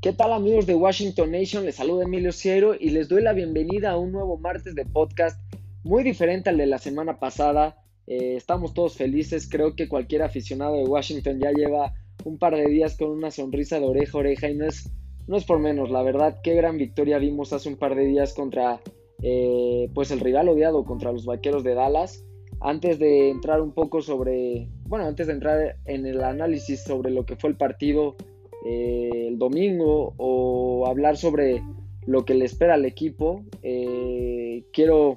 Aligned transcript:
¿Qué 0.00 0.14
tal 0.14 0.32
amigos 0.32 0.64
de 0.64 0.74
Washington 0.74 1.30
Nation? 1.30 1.66
Les 1.66 1.74
saluda 1.74 2.04
Emilio 2.04 2.32
Ciero 2.32 2.74
y 2.74 2.88
les 2.88 3.10
doy 3.10 3.22
la 3.22 3.34
bienvenida 3.34 3.90
a 3.90 3.98
un 3.98 4.12
nuevo 4.12 4.38
martes 4.38 4.74
de 4.74 4.86
podcast 4.86 5.38
muy 5.84 6.02
diferente 6.02 6.48
al 6.48 6.56
de 6.56 6.64
la 6.64 6.78
semana 6.78 7.18
pasada. 7.18 7.76
Eh, 8.06 8.34
estamos 8.34 8.72
todos 8.72 8.96
felices, 8.96 9.46
creo 9.46 9.76
que 9.76 9.90
cualquier 9.90 10.22
aficionado 10.22 10.76
de 10.76 10.84
Washington 10.84 11.38
ya 11.38 11.52
lleva 11.52 11.92
un 12.24 12.38
par 12.38 12.56
de 12.56 12.64
días 12.70 12.96
con 12.96 13.10
una 13.10 13.30
sonrisa 13.30 13.78
de 13.78 13.84
oreja 13.84 14.16
a 14.16 14.20
oreja 14.20 14.48
y 14.48 14.54
no 14.54 14.64
es, 14.64 14.90
no 15.26 15.36
es 15.36 15.44
por 15.44 15.58
menos, 15.58 15.90
la 15.90 16.02
verdad, 16.02 16.40
qué 16.42 16.54
gran 16.54 16.78
victoria 16.78 17.18
vimos 17.18 17.52
hace 17.52 17.68
un 17.68 17.76
par 17.76 17.94
de 17.94 18.06
días 18.06 18.32
contra 18.32 18.80
eh, 19.22 19.90
pues 19.92 20.10
el 20.12 20.20
rival 20.20 20.48
odiado, 20.48 20.82
contra 20.86 21.12
los 21.12 21.26
Vaqueros 21.26 21.62
de 21.62 21.74
Dallas. 21.74 22.24
Antes 22.62 22.98
de 22.98 23.28
entrar 23.28 23.60
un 23.60 23.72
poco 23.72 24.00
sobre, 24.00 24.66
bueno, 24.86 25.04
antes 25.04 25.26
de 25.26 25.34
entrar 25.34 25.76
en 25.84 26.06
el 26.06 26.24
análisis 26.24 26.84
sobre 26.84 27.10
lo 27.10 27.26
que 27.26 27.36
fue 27.36 27.50
el 27.50 27.56
partido, 27.58 28.16
eh, 28.64 29.28
el 29.28 29.38
domingo 29.38 30.14
o 30.18 30.86
hablar 30.86 31.16
sobre 31.16 31.62
lo 32.06 32.24
que 32.24 32.34
le 32.34 32.44
espera 32.44 32.74
al 32.74 32.84
equipo, 32.84 33.44
eh, 33.62 34.64
quiero, 34.72 35.16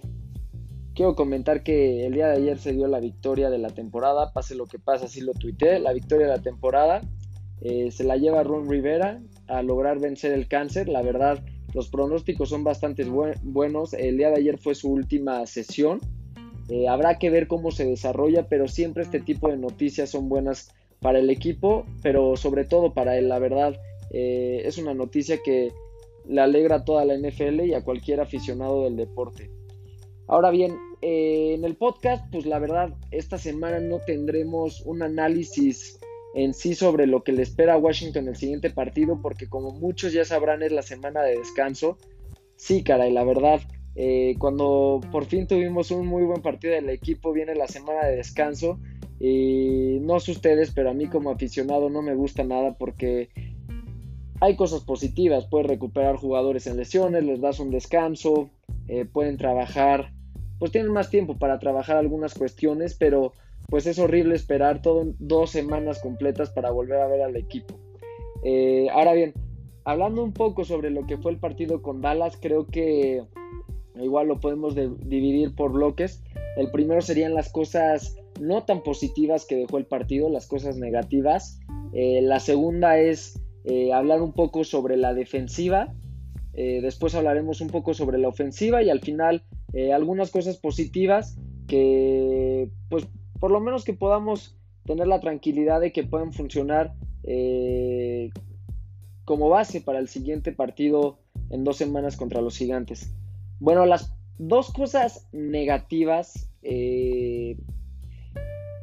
quiero 0.93 1.15
comentar 1.15 1.63
que 1.63 2.05
el 2.05 2.13
día 2.13 2.27
de 2.27 2.37
ayer 2.37 2.57
se 2.57 2.73
dio 2.73 2.87
la 2.87 2.99
victoria 2.99 3.49
de 3.49 3.57
la 3.57 3.70
temporada, 3.70 4.31
pase 4.31 4.55
lo 4.55 4.65
que 4.65 4.79
pase, 4.79 5.05
así 5.05 5.21
lo 5.21 5.34
tuité, 5.34 5.79
la 5.79 5.93
victoria 5.93 6.27
de 6.27 6.34
la 6.34 6.41
temporada. 6.41 7.01
Eh, 7.61 7.91
se 7.91 8.03
la 8.03 8.17
lleva 8.17 8.43
Ron 8.43 8.70
Rivera 8.70 9.21
a 9.48 9.62
lograr 9.62 9.99
vencer 9.99 10.34
el 10.34 10.48
cáncer. 10.48 10.89
La 10.89 11.01
verdad, 11.01 11.43
los 11.73 11.89
pronósticos 11.89 12.49
son 12.49 12.63
bastante 12.63 13.05
buenos. 13.05 13.93
El 13.93 14.17
día 14.17 14.29
de 14.29 14.37
ayer 14.37 14.57
fue 14.57 14.75
su 14.75 14.91
última 14.91 15.45
sesión. 15.48 15.99
habrá 16.89 17.20
que 17.20 17.29
ver 17.29 17.48
cómo 17.48 17.71
se 17.71 17.85
desarrolla, 17.85 18.48
pero 18.48 18.67
siempre 18.67 19.03
este 19.03 19.20
tipo 19.20 19.49
de 19.49 19.57
noticias 19.57 20.09
son 20.09 20.27
buenas 20.29 20.70
para 21.03 21.20
el 21.20 21.30
equipo, 21.30 21.85
pero 22.02 22.35
sobre 22.35 22.66
todo 22.66 22.93
para 22.93 23.18
él, 23.18 23.29
la 23.29 23.37
verdad. 23.37 23.79
Eh, 24.09 24.63
es 24.65 24.77
una 24.79 24.93
noticia 24.93 25.37
que 25.43 25.71
le 26.26 26.41
alegra 26.41 26.77
a 26.77 26.85
toda 26.85 27.05
la 27.05 27.15
NFL 27.15 27.62
y 27.65 27.73
a 27.73 27.84
cualquier 27.84 28.21
aficionado 28.21 28.85
del 28.85 28.96
deporte. 28.96 29.51
Ahora 30.27 30.49
bien, 30.49 30.76
eh, 31.01 31.54
en 31.55 31.65
el 31.65 31.76
podcast, 31.76 32.26
pues 32.31 32.46
la 32.46 32.57
verdad, 32.57 32.96
esta 33.12 33.37
semana 33.37 33.79
no 33.81 33.99
tendremos 33.99 34.81
un 34.85 35.04
análisis 35.04 35.99
en 36.34 36.54
sí 36.54 36.74
sobre 36.74 37.05
lo 37.05 37.24
que 37.24 37.34
le 37.34 37.43
espera 37.43 37.74
a 37.74 37.77
Washington 37.77 38.29
el 38.29 38.37
siguiente 38.37 38.70
partido, 38.70 39.20
porque 39.21 39.49
como 39.49 39.71
muchos 39.71 40.13
ya 40.13 40.24
sabrán 40.24 40.63
es 40.63 40.71
la 40.71 40.81
semana 40.81 41.21
de 41.21 41.37
descanso. 41.37 41.98
Sí, 42.55 42.84
caray, 42.84 43.12
la 43.12 43.26
verdad, 43.26 43.59
eh, 43.96 44.35
cuando 44.40 45.01
por 45.12 45.26
fin 45.26 45.48
tuvimos 45.48 45.91
un 45.91 46.07
muy 46.07 46.24
buen 46.24 46.41
partido 46.41 46.74
del 46.74 46.90
equipo, 46.90 47.34
viene 47.34 47.54
la 47.55 47.68
semana 47.68 48.05
de 48.05 48.15
descanso 48.15 48.79
y 49.19 49.99
no 50.01 50.19
sé 50.19 50.31
ustedes, 50.31 50.71
pero 50.71 50.89
a 50.89 50.93
mí 50.93 51.07
como 51.07 51.29
aficionado 51.29 51.89
no 51.89 52.01
me 52.01 52.15
gusta 52.15 52.43
nada 52.43 52.75
porque 52.77 53.29
hay 54.41 54.55
cosas 54.55 54.81
positivas. 54.81 55.47
Puedes 55.47 55.67
recuperar 55.67 56.17
jugadores 56.17 56.67
en 56.67 56.77
lesiones, 56.77 57.23
les 57.23 57.39
das 57.39 57.59
un 57.59 57.71
descanso, 57.71 58.49
eh, 58.87 59.05
pueden 59.05 59.37
trabajar, 59.37 60.11
pues 60.59 60.71
tienen 60.71 60.91
más 60.91 61.09
tiempo 61.09 61.37
para 61.37 61.59
trabajar 61.59 61.97
algunas 61.97 62.34
cuestiones, 62.34 62.95
pero 62.95 63.34
pues 63.69 63.87
es 63.87 63.99
horrible 63.99 64.35
esperar 64.35 64.81
todo, 64.81 65.13
dos 65.19 65.51
semanas 65.51 66.00
completas 66.01 66.50
para 66.50 66.72
volver 66.72 67.00
a 67.00 67.07
ver 67.07 67.22
al 67.22 67.35
equipo. 67.35 67.79
Eh, 68.44 68.88
ahora 68.91 69.13
bien, 69.13 69.34
hablando 69.85 70.23
un 70.23 70.34
poco 70.34 70.66
sobre 70.66 70.89
lo 70.89 71.06
que 71.07 71.17
fue 71.17 71.31
el 71.31 71.39
partido 71.39 71.81
con 71.81 72.01
Dallas, 72.01 72.38
creo 72.39 72.67
que 72.67 73.23
igual 73.95 74.28
lo 74.28 74.39
podemos 74.39 74.75
dividir 74.75 75.56
por 75.56 75.72
bloques. 75.72 76.22
El 76.57 76.69
primero 76.72 77.01
serían 77.01 77.34
las 77.34 77.51
cosas 77.51 78.17
no 78.44 78.63
tan 78.63 78.84
positivas 78.84 79.46
que 79.46 79.56
dejó 79.56 79.78
el 79.78 79.86
partido, 79.86 80.30
las 80.30 80.47
cosas 80.47 80.78
negativas. 80.78 81.59
Eh, 81.94 82.22
la 82.22 82.41
segunda 82.41 83.00
es 83.00 83.41
eh, 83.63 83.94
hablar 83.94 84.22
un 84.22 84.34
poco 84.34 84.66
sobre 84.66 84.97
la 84.97 85.13
defensiva. 85.13 85.94
Eh, 86.53 86.81
después 86.81 87.16
hablaremos 87.16 87.62
un 87.62 87.70
poco 87.70 87.94
sobre 87.94 88.18
la 88.18 88.28
ofensiva 88.28 88.84
y 88.84 88.90
al 88.90 89.00
final 89.00 89.44
algunas 89.92 90.30
cosas 90.30 90.58
positivas 90.58 91.36
que, 91.68 92.70
pues, 92.90 93.08
por 93.40 93.50
lo 93.50 93.59
menos 93.59 93.84
que 93.84 93.94
podamos 93.94 94.56
tener 94.86 95.08
la 95.08 95.20
tranquilidad 95.20 95.82
de 95.82 95.92
que 95.92 96.03
puedan 96.03 96.32
funcionar 96.32 96.94
como 99.26 99.50
base 99.50 99.82
para 99.82 99.98
el 99.98 100.09
siguiente 100.09 100.52
partido 100.52 101.18
en 101.50 101.64
dos 101.64 101.78
semanas 101.78 102.18
contra 102.18 102.40
los 102.42 102.56
gigantes. 102.56 103.16
Bueno, 103.59 103.88
las 103.88 104.14
dos 104.38 104.72
cosas 104.72 105.28
negativas 105.32 106.52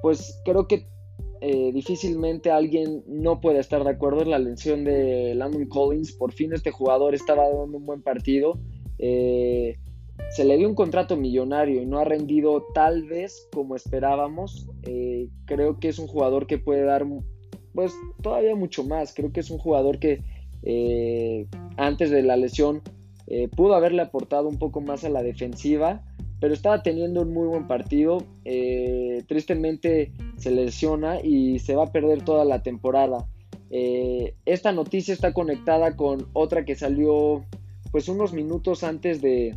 pues 0.03 0.41
creo 0.45 0.67
que 0.67 0.87
eh, 1.43 1.73
difícilmente 1.73 2.51
alguien 2.51 3.03
no 3.07 3.41
puede 3.41 3.61
estar 3.61 3.83
de 3.83 3.91
acuerdo 3.91 4.21
en 4.21 4.31
la 4.31 4.39
lesión 4.39 4.85
de 4.85 5.35
Landon 5.35 5.67
Collins. 5.67 6.13
Por 6.13 6.33
fin 6.33 6.53
este 6.53 6.71
jugador 6.71 7.15
estaba 7.15 7.49
dando 7.49 7.79
un 7.79 7.87
buen 7.87 8.03
partido. 8.03 8.61
Eh, 8.99 9.79
se 10.31 10.45
le 10.45 10.59
dio 10.59 10.69
un 10.69 10.75
contrato 10.75 11.17
millonario 11.17 11.81
y 11.81 11.87
no 11.87 11.99
ha 11.99 12.05
rendido 12.05 12.67
tal 12.75 13.05
vez 13.05 13.49
como 13.53 13.75
esperábamos. 13.75 14.69
Eh, 14.83 15.29
creo 15.47 15.81
que 15.81 15.89
es 15.89 15.99
un 15.99 16.09
jugador 16.09 16.47
que 16.47 16.59
puede 16.59 16.83
dar 16.83 17.07
pues 17.75 17.95
todavía 18.23 18.55
mucho 18.55 18.85
más. 18.85 19.15
Creo 19.15 19.33
que 19.33 19.41
es 19.41 19.51
un 19.51 19.59
jugador 19.59 19.99
que 19.99 20.23
antes 21.79 22.11
de 22.11 22.23
la 22.23 22.37
lesión 22.37 22.83
pudo 23.57 23.75
haberle 23.75 24.03
aportado 24.03 24.47
un 24.47 24.59
poco 24.59 24.83
más 24.83 25.05
a 25.05 25.09
la 25.09 25.23
defensiva 25.23 26.05
pero 26.41 26.55
estaba 26.55 26.83
teniendo 26.83 27.21
un 27.23 27.33
muy 27.33 27.47
buen 27.47 27.67
partido. 27.67 28.25
Eh, 28.45 29.23
tristemente 29.29 30.13
se 30.39 30.51
lesiona 30.51 31.21
y 31.23 31.59
se 31.59 31.77
va 31.77 31.85
a 31.85 31.93
perder 31.93 32.25
toda 32.25 32.45
la 32.45 32.63
temporada. 32.63 33.29
Eh, 33.71 34.35
esta 34.47 34.73
noticia 34.73 35.13
está 35.13 35.33
conectada 35.33 35.97
con 35.97 36.29
otra 36.33 36.65
que 36.65 36.75
salió 36.75 37.45
pues 37.93 38.09
unos 38.09 38.33
minutos 38.33 38.83
antes 38.83 39.21
de, 39.21 39.55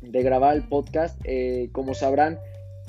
grabar 0.00 0.56
el 0.56 0.66
podcast. 0.66 1.20
Eh, 1.24 1.68
como 1.72 1.92
sabrán, 1.94 2.38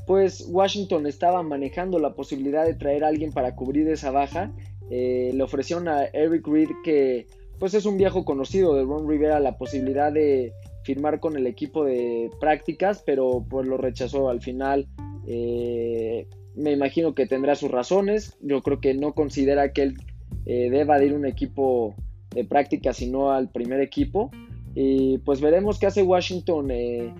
pues 0.07 0.47
Washington 0.50 1.06
estaba 1.06 1.44
manejando 1.44 2.00
la 2.00 2.16
posibilidad 2.16 2.66
de 2.66 2.74
traer 2.74 3.03
a 3.03 3.09
alguien 3.09 3.34
para 3.34 3.56
cubrir 3.56 3.90
esa 3.90 4.12
baja. 4.12 4.51
le 4.90 5.44
ofrecieron 5.44 5.90
a 5.90 6.06
Eric 6.06 6.47
Reed 6.47 6.69
que 6.84 7.28
pues 7.59 7.74
es 7.74 7.86
un 7.86 7.97
viejo 7.97 8.24
conocido 8.24 8.74
de 8.74 8.84
Ron 8.84 9.07
Rivera 9.07 9.41
la 9.41 9.57
posibilidad 9.57 10.13
de 10.13 10.53
firmar 10.84 11.20
con 11.20 11.36
el 11.36 11.48
equipo 11.48 11.86
de 11.86 12.30
prácticas, 12.40 13.04
pero 13.06 13.46
pues 13.50 13.68
lo 13.68 13.78
rechazó 13.78 14.30
al 14.30 14.42
final. 14.42 14.88
Eh, 15.28 16.28
me 16.56 16.72
imagino 16.72 17.14
que 17.14 17.28
tendrá 17.28 17.56
sus 17.56 17.72
razones. 17.72 18.38
Yo 18.42 18.62
creo 18.62 18.80
que 18.80 18.94
no 18.94 19.14
considera 19.14 19.72
que 19.74 19.84
él 19.84 19.98
eh, 20.46 20.70
deba 20.70 21.04
ir 21.04 21.14
un 21.14 21.26
equipo 21.26 21.96
de 22.32 22.46
prácticas, 22.46 22.98
sino 22.98 23.32
al 23.32 23.50
primer 23.50 23.82
equipo. 23.82 24.32
Y 24.76 25.18
pues 25.20 25.42
veremos 25.42 25.80
qué 25.80 25.88
hace 25.88 26.04
Washington, 26.04 26.70
eh, 26.72 27.14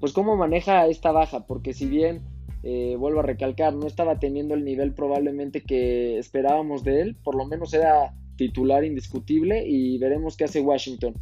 pues 0.00 0.12
cómo 0.12 0.36
maneja 0.36 0.86
esta 0.86 1.10
baja, 1.10 1.46
porque 1.46 1.72
si 1.72 1.86
bien, 1.86 2.22
vuelvo 2.98 3.20
a 3.20 3.22
recalcar, 3.22 3.74
no 3.74 3.86
estaba 3.86 4.18
teniendo 4.18 4.54
el 4.54 4.64
nivel 4.64 4.92
probablemente 4.92 5.62
que 5.62 6.18
esperábamos 6.18 6.82
de 6.84 7.00
él, 7.00 7.16
por 7.22 7.36
lo 7.36 7.44
menos 7.44 7.74
era 7.74 8.12
titular 8.36 8.84
indiscutible 8.84 9.66
y 9.66 9.98
veremos 9.98 10.36
qué 10.36 10.44
hace 10.44 10.60
Washington. 10.60 11.14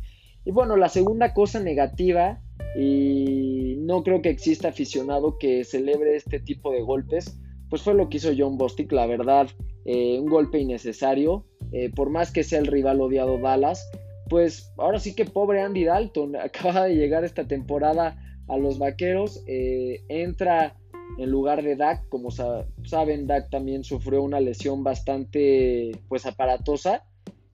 Y 0.45 0.51
bueno, 0.51 0.77
la 0.77 0.89
segunda 0.89 1.33
cosa 1.33 1.61
negativa, 1.61 2.41
y 2.77 3.77
no 3.79 4.03
creo 4.03 4.21
que 4.21 4.31
exista 4.31 4.69
aficionado 4.69 5.39
que 5.39 5.65
celebre 5.65 6.17
este 6.17 6.41
tipo 6.41 6.71
de 6.73 6.83
golpes, 6.83 7.39
pues 7.71 7.83
fue 7.83 7.95
lo 7.95 8.09
que 8.09 8.19
hizo 8.19 8.33
John 8.37 8.59
Bostic, 8.59 8.93
la 8.93 9.07
verdad, 9.07 9.49
eh, 9.85 10.19
un 10.19 10.27
golpe 10.27 10.59
innecesario, 10.59 11.47
eh, 11.73 11.91
por 11.91 12.11
más 12.11 12.31
que 12.31 12.45
sea 12.45 12.59
el 12.59 12.67
rival 12.67 13.01
odiado 13.01 13.39
Dallas, 13.39 13.91
pues 14.29 14.73
ahora 14.79 15.01
sí 15.01 15.15
que 15.15 15.25
pobre 15.25 15.61
Andy 15.61 15.85
Dalton, 15.85 16.37
acaba 16.41 16.85
de 16.85 16.97
llegar 16.97 17.25
esta 17.25 17.47
temporada 17.47 18.17
a 18.49 18.59
los 18.59 18.79
Vaqueros, 18.79 19.43
eh, 19.47 20.03
entra 20.09 20.77
en 21.19 21.31
lugar 21.31 21.63
de 21.63 21.77
Dak, 21.77 22.09
como 22.09 22.31
saben, 22.31 23.27
Dak 23.27 23.51
también 23.51 23.85
sufrió 23.85 24.23
una 24.23 24.41
lesión 24.41 24.83
bastante 24.83 25.93
pues 26.09 26.27
aparatosa, 26.27 27.05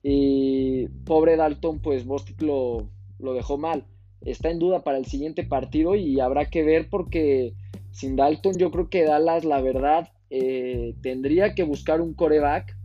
y 0.03 0.87
pobre 1.05 1.35
Dalton, 1.35 1.79
pues 1.79 2.05
Bostic 2.05 2.41
lo, 2.41 2.89
dejó 3.19 3.57
mal. 3.57 3.85
Está 4.21 4.49
en 4.49 4.59
duda 4.59 4.83
para 4.83 4.97
el 4.97 5.05
siguiente 5.05 5.43
partido 5.43 5.95
y 5.95 6.19
habrá 6.19 6.49
que 6.49 6.63
ver 6.63 6.89
porque 6.89 7.53
sin 7.91 8.15
Dalton 8.15 8.57
yo 8.57 8.71
creo 8.71 8.89
que 8.89 9.03
Dallas, 9.03 9.45
la 9.45 9.61
verdad, 9.61 10.09
eh, 10.29 10.95
tendría 11.01 11.55
que 11.55 11.63
buscar 11.63 12.01
un 12.01 12.13
coreback 12.13 12.77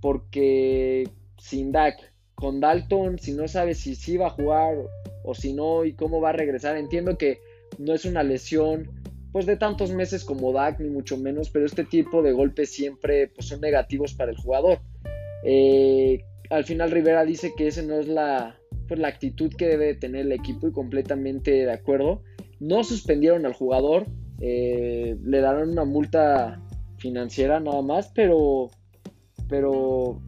porque 0.00 1.08
sin 1.38 1.72
Dak, 1.72 1.96
con 2.34 2.60
Dalton, 2.60 3.18
si 3.18 3.32
no 3.32 3.48
sabe 3.48 3.74
si 3.74 3.94
sí 3.94 4.16
va 4.16 4.28
a 4.28 4.30
jugar 4.30 4.76
o 5.24 5.34
si 5.34 5.52
no 5.52 5.84
y 5.84 5.94
cómo 5.94 6.20
va 6.20 6.30
a 6.30 6.32
regresar, 6.32 6.76
entiendo 6.76 7.18
que 7.18 7.40
no 7.78 7.92
es 7.94 8.04
una 8.04 8.22
lesión 8.22 8.90
pues 9.32 9.44
de 9.44 9.56
tantos 9.56 9.90
meses 9.90 10.24
como 10.24 10.52
Dak, 10.52 10.80
ni 10.80 10.88
mucho 10.88 11.18
menos, 11.18 11.50
pero 11.50 11.66
este 11.66 11.84
tipo 11.84 12.22
de 12.22 12.32
golpes 12.32 12.70
siempre 12.70 13.28
pues, 13.28 13.48
son 13.48 13.60
negativos 13.60 14.14
para 14.14 14.30
el 14.30 14.36
jugador. 14.38 14.78
Eh, 15.44 16.24
al 16.50 16.64
final 16.64 16.90
Rivera 16.90 17.24
dice 17.24 17.52
que 17.56 17.68
esa 17.68 17.82
no 17.82 17.94
es 17.94 18.08
la, 18.08 18.56
pues, 18.88 19.00
la 19.00 19.08
actitud 19.08 19.52
que 19.54 19.66
debe 19.66 19.94
tener 19.94 20.22
el 20.22 20.32
equipo 20.32 20.68
y 20.68 20.72
completamente 20.72 21.50
de 21.50 21.72
acuerdo. 21.72 22.22
No 22.60 22.84
suspendieron 22.84 23.46
al 23.46 23.52
jugador, 23.52 24.06
eh, 24.40 25.16
le 25.22 25.40
darán 25.40 25.70
una 25.70 25.84
multa 25.84 26.62
financiera 26.98 27.60
nada 27.60 27.82
más, 27.82 28.10
pero, 28.14 28.70
pero 29.48 30.20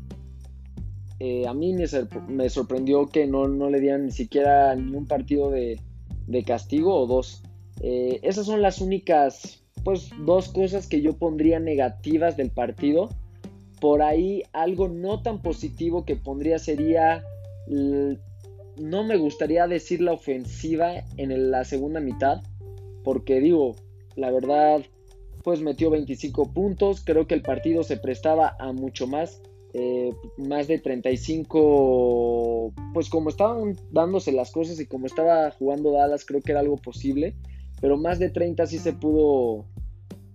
eh, 1.21 1.47
a 1.47 1.55
mí 1.55 1.75
me, 1.75 2.49
sorprendió 2.49 3.07
que 3.07 3.27
no, 3.27 3.47
le 3.47 3.81
dieran 3.81 4.07
ni 4.07 4.13
siquiera 4.13 4.75
ni 4.75 4.95
un 4.95 5.07
partido 5.07 5.51
de, 5.51 5.81
castigo 6.47 6.95
o 6.95 7.07
dos. 7.07 7.43
Eh, 7.81 8.21
esas 8.23 8.47
son 8.47 8.63
las 8.63 8.81
únicas, 8.81 9.65
pues, 9.85 10.11
dos 10.25 10.49
cosas 10.49 10.87
que 10.87 11.01
yo 11.01 11.17
pondría 11.17 11.59
negativas 11.59 12.37
del 12.37 12.51
partido. 12.51 13.09
Por 13.81 14.03
ahí 14.03 14.43
algo 14.53 14.89
no 14.89 15.23
tan 15.23 15.41
positivo 15.41 16.05
que 16.05 16.17
pondría 16.17 16.59
sería, 16.59 17.25
no 17.69 19.05
me 19.05 19.17
gustaría 19.17 19.67
decir 19.67 20.01
la 20.01 20.13
ofensiva 20.13 21.05
en 21.17 21.51
la 21.51 21.65
segunda 21.65 22.01
mitad, 22.01 22.43
porque 23.05 23.41
digo, 23.41 23.77
la 24.17 24.31
verdad, 24.31 24.83
pues 25.45 25.61
metió 25.61 25.91
25 25.91 26.53
puntos, 26.53 27.03
creo 27.05 27.27
que 27.27 27.35
el 27.35 27.43
partido 27.43 27.83
se 27.83 27.97
prestaba 27.97 28.57
a 28.59 28.73
mucho 28.73 29.07
más, 29.07 29.41
eh, 29.75 30.13
más 30.37 30.67
de 30.67 30.79
35, 30.79 32.73
pues 32.93 33.09
como 33.09 33.29
estaban 33.29 33.77
dándose 33.91 34.33
las 34.33 34.51
cosas 34.51 34.81
y 34.81 34.87
como 34.87 35.07
estaba 35.07 35.51
jugando 35.53 35.93
Dallas, 35.93 36.25
creo 36.25 36.41
que 36.41 36.53
era 36.53 36.61
algo 36.61 36.77
posible, 36.77 37.35
pero 37.81 37.97
más 37.97 38.19
de 38.19 38.31
30 38.31 38.67
sí 38.67 38.79
se 38.79 38.93
pudo, 38.93 39.67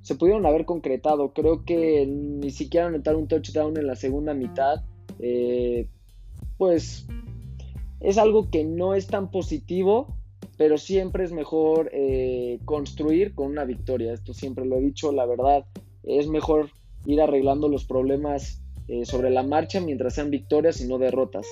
se 0.04 0.16
pudieron 0.16 0.46
haber 0.46 0.66
concretado, 0.66 1.34
creo 1.34 1.64
que 1.64 2.06
ni 2.06 2.52
siquiera 2.52 2.88
anotar 2.88 3.16
un 3.16 3.30
touchdown 3.30 3.78
en 3.78 3.88
la 3.88 3.96
segunda 3.96 4.34
mitad, 4.34 4.84
eh, 5.20 5.88
pues 6.58 7.08
es 8.02 8.18
algo 8.18 8.50
que 8.50 8.66
no 8.66 8.96
es 8.96 9.08
tan 9.08 9.32
positivo, 9.32 10.08
pero 10.58 10.78
siempre 10.78 11.24
es 11.24 11.32
mejor 11.32 11.90
eh, 11.94 12.60
construir 12.66 13.34
con 13.34 13.48
una 13.48 13.64
victoria. 13.64 14.14
Esto 14.14 14.34
siempre 14.34 14.66
lo 14.66 14.76
he 14.76 14.82
dicho, 14.82 15.14
la 15.14 15.26
verdad, 15.26 15.66
es 16.04 16.28
mejor 16.28 16.70
ir 17.06 17.22
arreglando 17.22 17.70
los 17.70 17.86
problemas 17.86 18.62
eh, 18.90 19.06
sobre 19.06 19.30
la 19.30 19.44
marcha 19.44 19.80
mientras 19.80 20.16
sean 20.16 20.30
victorias 20.30 20.82
y 20.82 20.88
no 20.88 20.98
derrotas. 20.98 21.48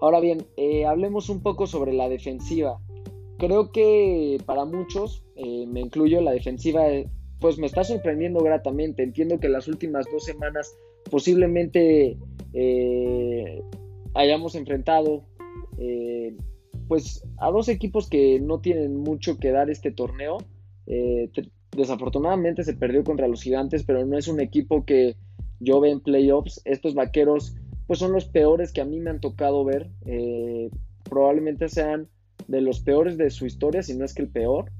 Ahora 0.00 0.20
bien, 0.20 0.46
hablemos 0.88 1.28
un 1.28 1.42
poco 1.42 1.66
sobre 1.66 1.92
la 1.92 2.08
defensiva. 2.08 2.80
Creo 3.36 3.70
que 3.70 4.38
para 4.46 4.64
muchos, 4.64 5.22
me 5.36 5.80
incluyo, 5.80 6.22
la 6.22 6.30
defensiva 6.30 6.86
pues 7.40 7.58
me 7.58 7.66
está 7.66 7.84
sorprendiendo 7.84 8.40
gratamente. 8.40 9.02
Entiendo 9.02 9.40
que 9.40 9.48
las 9.48 9.68
últimas 9.68 10.06
dos 10.12 10.24
semanas 10.24 10.74
posiblemente 11.10 12.16
hayamos 14.14 14.54
enfrentado 14.54 15.24
pues 16.90 17.22
a 17.38 17.52
dos 17.52 17.68
equipos 17.68 18.08
que 18.08 18.40
no 18.40 18.58
tienen 18.58 18.96
mucho 18.96 19.38
que 19.38 19.52
dar 19.52 19.70
este 19.70 19.92
torneo. 19.92 20.38
Eh, 20.88 21.30
desafortunadamente 21.70 22.64
se 22.64 22.74
perdió 22.74 23.04
contra 23.04 23.28
los 23.28 23.42
gigantes, 23.42 23.84
pero 23.84 24.04
no 24.04 24.18
es 24.18 24.26
un 24.26 24.40
equipo 24.40 24.84
que 24.84 25.14
yo 25.60 25.78
ve 25.78 25.90
en 25.90 26.00
playoffs. 26.00 26.60
Estos 26.64 26.94
vaqueros 26.94 27.54
pues 27.86 28.00
son 28.00 28.10
los 28.10 28.24
peores 28.24 28.72
que 28.72 28.80
a 28.80 28.84
mí 28.84 28.98
me 28.98 29.10
han 29.10 29.20
tocado 29.20 29.64
ver. 29.64 29.88
Eh, 30.04 30.68
probablemente 31.04 31.68
sean 31.68 32.08
de 32.48 32.60
los 32.60 32.80
peores 32.80 33.16
de 33.16 33.30
su 33.30 33.46
historia, 33.46 33.84
si 33.84 33.96
no 33.96 34.04
es 34.04 34.12
que 34.12 34.22
el 34.22 34.28
peor. 34.28 34.72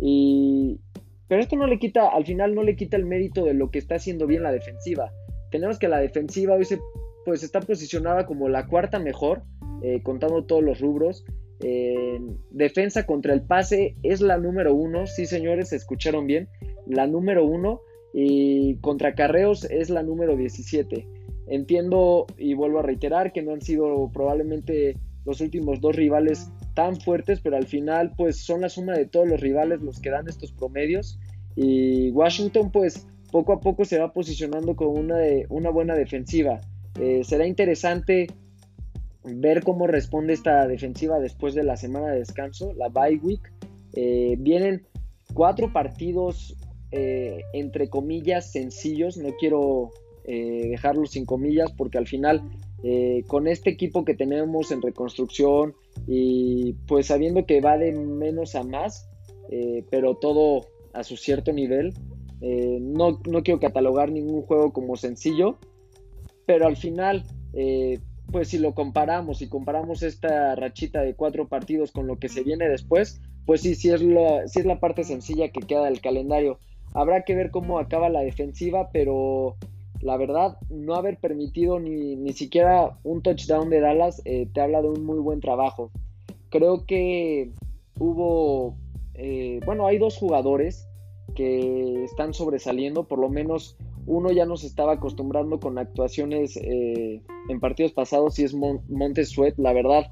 Y, 0.00 0.80
pero 1.28 1.40
esto 1.40 1.56
no 1.56 1.66
le 1.66 1.78
quita, 1.78 2.08
al 2.08 2.24
final 2.24 2.54
no 2.54 2.62
le 2.62 2.76
quita 2.76 2.96
el 2.96 3.04
mérito 3.04 3.44
de 3.44 3.54
lo 3.54 3.70
que 3.70 3.78
está 3.78 3.96
haciendo 3.96 4.26
bien 4.26 4.42
la 4.42 4.52
defensiva. 4.52 5.12
Tenemos 5.50 5.78
que 5.78 5.88
la 5.88 5.98
defensiva 5.98 6.54
hoy 6.54 6.64
se, 6.64 6.78
pues 7.24 7.42
está 7.42 7.60
posicionada 7.60 8.26
como 8.26 8.48
la 8.48 8.66
cuarta 8.66 8.98
mejor 8.98 9.42
eh, 9.82 10.02
contando 10.02 10.44
todos 10.44 10.62
los 10.62 10.80
rubros. 10.80 11.24
defensa 12.50 13.06
contra 13.06 13.32
el 13.32 13.42
pase 13.42 13.96
es 14.02 14.20
la 14.20 14.38
número 14.38 14.74
uno, 14.74 15.06
sí 15.06 15.26
señores, 15.26 15.70
se 15.70 15.76
escucharon 15.76 16.26
bien, 16.26 16.48
la 16.86 17.06
número 17.06 17.44
uno 17.44 17.80
y 18.12 18.76
contra 18.76 19.14
carreos 19.14 19.64
es 19.64 19.90
la 19.90 20.02
número 20.02 20.36
17. 20.36 21.06
Entiendo 21.48 22.26
y 22.38 22.54
vuelvo 22.54 22.78
a 22.78 22.82
reiterar 22.82 23.32
que 23.32 23.42
no 23.42 23.52
han 23.52 23.60
sido 23.60 24.10
probablemente 24.12 24.96
los 25.24 25.40
últimos 25.40 25.80
dos 25.80 25.94
rivales 25.94 26.50
tan 26.76 27.00
fuertes, 27.00 27.40
pero 27.40 27.56
al 27.56 27.66
final 27.66 28.12
pues 28.16 28.36
son 28.36 28.60
la 28.60 28.68
suma 28.68 28.92
de 28.92 29.06
todos 29.06 29.26
los 29.26 29.40
rivales 29.40 29.80
los 29.80 29.98
que 29.98 30.10
dan 30.10 30.28
estos 30.28 30.52
promedios 30.52 31.18
y 31.56 32.10
Washington 32.10 32.70
pues 32.70 33.06
poco 33.32 33.54
a 33.54 33.60
poco 33.60 33.86
se 33.86 33.98
va 33.98 34.12
posicionando 34.12 34.76
con 34.76 34.88
una, 34.88 35.16
una 35.48 35.70
buena 35.70 35.94
defensiva. 35.94 36.60
Eh, 37.00 37.24
será 37.24 37.46
interesante 37.46 38.26
ver 39.24 39.64
cómo 39.64 39.86
responde 39.86 40.34
esta 40.34 40.68
defensiva 40.68 41.18
después 41.18 41.54
de 41.54 41.64
la 41.64 41.78
semana 41.78 42.08
de 42.08 42.18
descanso, 42.18 42.74
la 42.74 42.88
bye 42.90 43.18
week. 43.22 43.52
Eh, 43.94 44.36
vienen 44.38 44.86
cuatro 45.32 45.72
partidos, 45.72 46.56
eh, 46.92 47.40
entre 47.54 47.88
comillas, 47.88 48.52
sencillos. 48.52 49.16
No 49.16 49.30
quiero 49.40 49.90
dejarlos 50.28 51.12
sin 51.12 51.24
comillas 51.24 51.70
porque 51.70 51.98
al 51.98 52.08
final, 52.08 52.42
con 53.28 53.46
este 53.46 53.70
equipo 53.70 54.04
que 54.04 54.14
tenemos 54.14 54.72
en 54.72 54.82
reconstrucción 54.82 55.76
y 56.06 56.74
pues 56.86 57.06
sabiendo 57.06 57.46
que 57.46 57.60
va 57.60 57.78
de 57.78 57.92
menos 57.92 58.54
a 58.54 58.62
más, 58.62 59.08
pero 59.90 60.16
todo 60.16 60.66
a 60.92 61.04
su 61.04 61.16
cierto 61.16 61.52
nivel, 61.52 61.94
no, 62.40 63.20
no, 63.28 63.42
quiero 63.42 63.60
catalogar 63.60 64.10
ningún 64.10 64.42
juego 64.42 64.72
como 64.72 64.96
sencillo, 64.96 65.58
pero 66.46 66.66
al 66.66 66.76
final 66.76 67.24
pues 68.30 68.48
si 68.48 68.58
lo 68.58 68.74
comparamos, 68.74 69.40
y 69.42 69.48
comparamos 69.48 70.02
esta 70.02 70.54
rachita 70.54 71.00
de 71.02 71.14
cuatro 71.14 71.48
partidos 71.48 71.92
con 71.92 72.06
lo 72.06 72.18
que 72.18 72.28
se 72.28 72.42
viene 72.42 72.68
después, 72.68 73.20
pues 73.44 73.60
sí, 73.60 73.74
sí 73.74 73.90
es, 73.90 74.02
la, 74.02 74.42
es 74.42 74.64
la 74.64 74.80
parte 74.80 75.04
sencilla 75.04 75.50
que 75.50 75.60
queda 75.60 75.84
del 75.84 76.00
calendario. 76.00 76.58
Habrá 76.94 77.22
que 77.22 77.34
ver 77.34 77.50
cómo 77.50 77.78
acaba 77.78 78.08
la 78.08 78.20
defensiva, 78.20 78.90
pero 78.92 79.56
la 80.00 80.16
verdad, 80.16 80.58
no 80.70 80.94
haber 80.94 81.18
permitido 81.18 81.78
ni, 81.80 82.16
ni 82.16 82.32
siquiera 82.32 82.98
un 83.02 83.22
touchdown 83.22 83.70
de 83.70 83.80
Dallas 83.80 84.22
eh, 84.24 84.48
te 84.52 84.60
habla 84.60 84.82
de 84.82 84.88
un 84.88 85.04
muy 85.04 85.18
buen 85.18 85.40
trabajo. 85.40 85.90
Creo 86.50 86.86
que 86.86 87.52
hubo, 87.98 88.76
eh, 89.14 89.60
bueno, 89.64 89.86
hay 89.86 89.98
dos 89.98 90.16
jugadores 90.16 90.88
que 91.34 92.04
están 92.04 92.34
sobresaliendo, 92.34 93.04
por 93.04 93.18
lo 93.18 93.28
menos 93.28 93.76
uno 94.06 94.30
ya 94.30 94.46
nos 94.46 94.64
estaba 94.64 94.92
acostumbrando 94.92 95.58
con 95.58 95.78
actuaciones 95.78 96.56
eh, 96.56 97.22
en 97.48 97.60
partidos 97.60 97.92
pasados 97.92 98.38
y 98.38 98.44
es 98.44 98.54
Montes 98.54 99.30
Sweat, 99.30 99.58
la 99.58 99.72
verdad, 99.72 100.06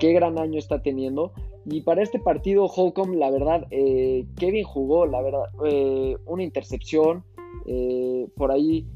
qué 0.00 0.12
gran 0.12 0.38
año 0.38 0.58
está 0.58 0.82
teniendo. 0.82 1.32
Y 1.64 1.82
para 1.82 2.02
este 2.02 2.18
partido, 2.18 2.66
Holcomb, 2.66 3.14
la 3.14 3.30
verdad, 3.30 3.66
eh, 3.70 4.26
Kevin 4.36 4.64
jugó, 4.64 5.06
la 5.06 5.20
verdad, 5.22 5.44
eh, 5.66 6.16
una 6.26 6.42
intercepción, 6.42 7.24
por 8.36 8.50
ahí 8.50 8.86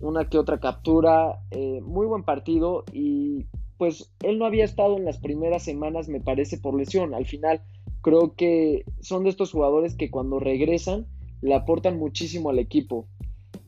una 0.00 0.28
que 0.28 0.38
otra 0.38 0.60
captura, 0.60 1.40
muy 1.82 2.06
buen 2.06 2.22
partido 2.24 2.84
y 2.92 3.46
pues 3.78 4.12
él 4.22 4.38
no 4.38 4.44
había 4.44 4.64
estado 4.64 4.96
en 4.96 5.04
las 5.04 5.18
primeras 5.18 5.62
semanas, 5.62 6.08
me 6.08 6.20
parece, 6.20 6.58
por 6.58 6.74
lesión. 6.74 7.14
Al 7.14 7.26
final, 7.26 7.62
creo 8.02 8.34
que 8.34 8.84
son 9.00 9.24
de 9.24 9.30
estos 9.30 9.52
jugadores 9.52 9.94
que 9.94 10.10
cuando 10.10 10.40
regresan 10.40 11.06
le 11.40 11.54
aportan 11.54 11.98
muchísimo 11.98 12.50
al 12.50 12.58
equipo. 12.58 13.06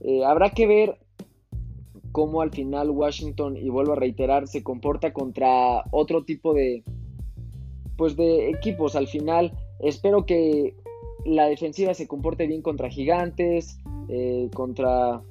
Eh, 0.00 0.24
habrá 0.24 0.50
que 0.50 0.66
ver 0.66 0.98
cómo 2.12 2.42
al 2.42 2.50
final 2.50 2.90
Washington, 2.90 3.56
y 3.56 3.70
vuelvo 3.70 3.92
a 3.92 3.96
reiterar, 3.96 4.48
se 4.48 4.64
comporta 4.64 5.12
contra 5.12 5.84
otro 5.92 6.24
tipo 6.24 6.52
de, 6.54 6.82
pues 7.96 8.16
de 8.16 8.50
equipos. 8.50 8.96
Al 8.96 9.06
final, 9.06 9.52
espero 9.78 10.26
que 10.26 10.74
la 11.24 11.46
defensiva 11.46 11.94
se 11.94 12.08
comporte 12.08 12.48
bien 12.48 12.62
contra 12.62 12.90
Gigantes, 12.90 13.78
eh, 14.08 14.50
contra 14.52 15.22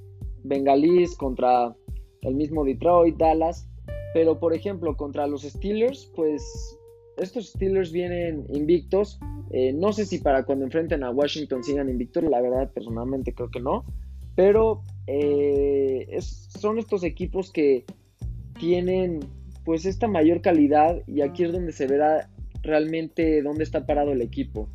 Bengalís, 0.43 1.15
contra 1.15 1.75
el 2.21 2.35
mismo 2.35 2.63
Detroit, 2.63 3.17
Dallas. 3.17 3.67
Pero, 4.13 4.39
por 4.39 4.53
ejemplo, 4.53 4.97
contra 4.97 5.27
los 5.27 5.43
Steelers, 5.43 6.11
pues 6.15 6.77
estos 7.17 7.49
Steelers 7.49 7.91
vienen 7.91 8.45
invictos. 8.49 9.19
Eh, 9.51 9.73
no 9.73 9.93
sé 9.93 10.05
si 10.05 10.19
para 10.19 10.43
cuando 10.43 10.65
enfrenten 10.65 11.03
a 11.03 11.11
Washington 11.11 11.63
sigan 11.63 11.89
invictos, 11.89 12.23
la 12.23 12.41
verdad, 12.41 12.71
personalmente 12.71 13.33
creo 13.33 13.49
que 13.49 13.59
no. 13.59 13.85
Pero 14.35 14.81
eh, 15.07 16.17
son 16.21 16.79
estos 16.79 17.03
equipos 17.03 17.51
que 17.51 17.85
tienen 18.59 19.19
pues 19.65 19.85
esta 19.85 20.07
mayor 20.07 20.41
calidad 20.41 21.01
y 21.07 21.21
aquí 21.21 21.43
es 21.43 21.51
donde 21.51 21.71
se 21.71 21.87
verá 21.87 22.29
realmente 22.63 23.41
dónde 23.41 23.63
está 23.63 23.85
parado 23.85 24.11
el 24.11 24.21
equipo. 24.21 24.69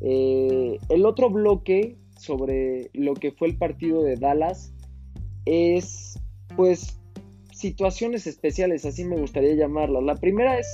Eh, 0.00 0.78
el 0.88 1.04
otro 1.04 1.30
bloque 1.30 1.96
sobre 2.16 2.90
lo 2.92 3.14
que 3.14 3.32
fue 3.32 3.48
el 3.48 3.56
partido 3.56 4.02
de 4.02 4.16
Dallas 4.16 4.74
es 5.44 6.18
pues 6.56 6.98
situaciones 7.52 8.26
especiales, 8.26 8.84
así 8.84 9.04
me 9.04 9.16
gustaría 9.16 9.54
llamarlas. 9.54 10.02
La 10.02 10.16
primera 10.16 10.58
es 10.58 10.66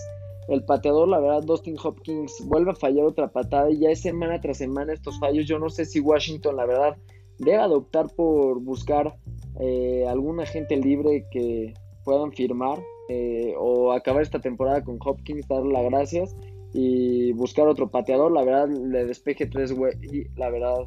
el 0.48 0.64
pateador, 0.64 1.08
la 1.08 1.18
verdad, 1.18 1.42
Dustin 1.42 1.76
Hopkins 1.82 2.32
vuelve 2.44 2.70
a 2.70 2.74
fallar 2.74 3.04
otra 3.04 3.28
patada 3.28 3.70
y 3.70 3.80
ya 3.80 3.90
es 3.90 4.00
semana 4.00 4.40
tras 4.40 4.58
semana 4.58 4.92
estos 4.92 5.18
fallos. 5.18 5.46
Yo 5.46 5.58
no 5.58 5.68
sé 5.68 5.84
si 5.84 6.00
Washington, 6.00 6.56
la 6.56 6.66
verdad, 6.66 6.96
debe 7.38 7.56
adoptar 7.56 8.08
por 8.14 8.60
buscar 8.60 9.16
eh, 9.58 10.06
algún 10.08 10.40
agente 10.40 10.76
libre 10.76 11.26
que 11.30 11.74
puedan 12.04 12.32
firmar 12.32 12.78
eh, 13.08 13.54
o 13.58 13.92
acabar 13.92 14.22
esta 14.22 14.40
temporada 14.40 14.84
con 14.84 14.98
Hopkins, 15.04 15.48
darle 15.48 15.72
las 15.72 15.84
gracias 15.84 16.36
y 16.72 17.32
buscar 17.32 17.66
otro 17.66 17.90
pateador. 17.90 18.30
La 18.30 18.44
verdad, 18.44 18.68
le 18.68 19.04
despeje 19.04 19.46
tres 19.46 19.72
güey 19.72 19.94
y 20.02 20.28
la 20.38 20.50
verdad, 20.50 20.86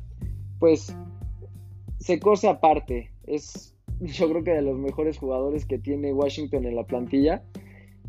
pues 0.60 0.96
se 2.00 2.20
cose 2.20 2.48
aparte. 2.48 3.12
Es 3.30 3.76
yo 4.00 4.30
creo 4.30 4.44
que 4.44 4.52
de 4.52 4.62
los 4.62 4.78
mejores 4.78 5.18
jugadores 5.18 5.66
que 5.66 5.78
tiene 5.78 6.14
Washington 6.14 6.66
en 6.66 6.76
la 6.76 6.86
plantilla. 6.86 7.44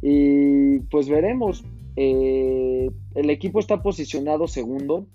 Y 0.02 0.80
pues 0.90 1.08
veremos. 1.08 1.64
Eh, 1.96 2.88
el 3.14 3.30
equipo 3.30 3.60
está 3.60 3.82
posicionado 3.82 4.46
segundo, 4.46 5.06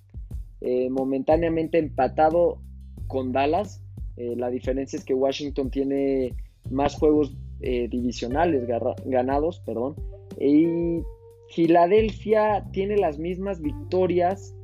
eh, 0.62 0.89
momentáneamente 0.89 1.79
empatado 1.79 2.59
con 3.07 3.31
Dallas. 3.31 3.81
Eh, 4.17 4.35
la 4.35 4.50
diferencia 4.50 4.97
es 4.97 5.05
que 5.05 5.13
Washington 5.13 5.71
tiene 5.71 6.35
más 6.69 6.95
juegos 6.95 7.35
divisionales 7.59 8.67
ganados, 9.05 9.59
perdón. 9.65 9.95
Y 10.39 11.01
Filadelfia 11.50 12.67
tiene 12.71 12.97
las 12.97 13.17
mismas 13.17 13.59
victorias, 13.59 14.55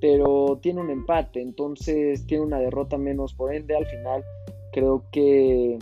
pero 0.00 0.58
tiene 0.62 0.80
un 0.80 0.88
empate, 0.88 1.42
entonces 1.42 2.26
tiene 2.26 2.44
una 2.44 2.58
derrota 2.58 2.96
menos. 2.96 3.34
Por 3.34 3.52
ende, 3.52 3.76
al 3.76 3.84
final 3.86 4.24
creo 4.72 5.04
que 5.10 5.78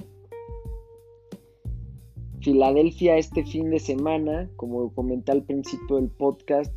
Filadelfia 2.41 3.17
este 3.17 3.45
fin 3.45 3.71
de 3.71 3.81
semana, 3.81 4.49
como 4.57 4.93
comenté 4.95 5.33
al 5.33 5.45
principio 5.45 5.97
del 5.97 6.11
podcast, 6.11 6.73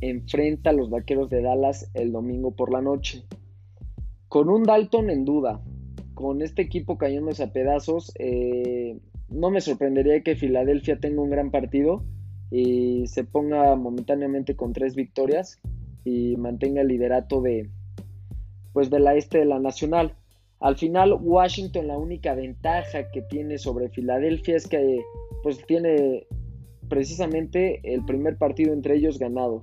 enfrenta 0.00 0.70
a 0.70 0.72
los 0.72 0.90
Vaqueros 0.90 1.28
de 1.30 1.42
Dallas 1.42 1.90
el 1.94 2.12
domingo 2.12 2.52
por 2.52 2.72
la 2.72 2.80
noche. 2.80 3.22
Con 4.28 4.48
un 4.48 4.62
Dalton 4.62 5.10
en 5.10 5.24
duda, 5.24 5.62
con 6.14 6.40
este 6.40 6.62
equipo 6.62 6.96
cayéndose 6.96 7.42
a 7.42 7.52
pedazos, 7.52 8.12
eh, 8.18 8.98
no 9.28 9.50
me 9.50 9.60
sorprendería 9.60 10.22
que 10.22 10.36
Filadelfia 10.36 10.98
tenga 10.98 11.22
un 11.22 11.30
gran 11.30 11.50
partido 11.50 12.04
y 12.50 13.06
se 13.06 13.24
ponga 13.24 13.76
momentáneamente 13.76 14.56
con 14.56 14.72
tres 14.72 14.94
victorias 14.94 15.60
y 16.04 16.36
mantenga 16.36 16.82
el 16.82 16.88
liderato 16.88 17.40
de, 17.40 17.70
pues, 18.72 18.90
de 18.90 19.00
la 19.00 19.14
este 19.14 19.38
de 19.38 19.44
la 19.44 19.58
nacional. 19.58 20.16
Al 20.62 20.76
final, 20.76 21.18
Washington 21.20 21.88
la 21.88 21.98
única 21.98 22.34
ventaja 22.34 23.10
que 23.10 23.22
tiene 23.22 23.58
sobre 23.58 23.88
Filadelfia 23.88 24.56
es 24.56 24.68
que 24.68 25.02
pues 25.42 25.64
tiene 25.66 26.26
precisamente 26.88 27.80
el 27.82 28.04
primer 28.04 28.38
partido 28.38 28.72
entre 28.72 28.96
ellos 28.96 29.18
ganado. 29.18 29.62